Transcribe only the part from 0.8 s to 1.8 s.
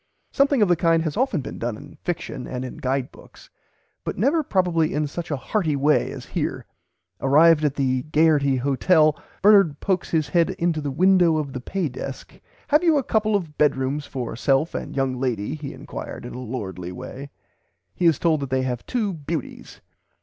has often been done